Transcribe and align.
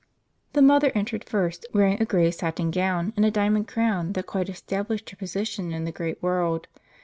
The 0.53 0.63
mother 0.63 0.91
entered 0.95 1.29
first, 1.29 1.63
wearing 1.73 2.01
a 2.01 2.05
grey 2.05 2.31
satin 2.31 2.71
gown 2.71 3.13
and 3.15 3.23
a 3.23 3.29
diamond 3.29 3.67
crown 3.67 4.13
that 4.13 4.25
quite 4.25 4.49
established 4.49 5.11
her 5.11 5.15
position 5.15 5.71
in 5.71 5.85
the 5.85 5.91
great 5.91 6.23
world. 6.23 6.67